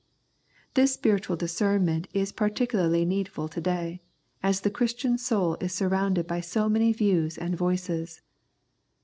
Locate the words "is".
2.11-2.31, 5.61-5.73